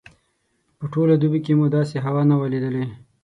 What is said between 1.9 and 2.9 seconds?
هوا نه وه لیدلې.